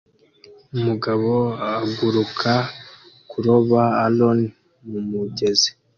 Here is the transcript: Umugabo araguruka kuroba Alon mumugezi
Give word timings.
Umugabo 0.75 1.31
araguruka 1.67 2.51
kuroba 3.29 3.81
Alon 4.05 4.39
mumugezi 4.89 5.69